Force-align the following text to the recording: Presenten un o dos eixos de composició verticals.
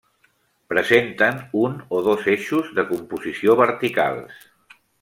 Presenten 0.71 1.35
un 1.65 1.71
o 1.97 2.01
dos 2.07 2.25
eixos 2.35 2.73
de 2.79 2.87
composició 2.95 3.59
verticals. 3.63 4.43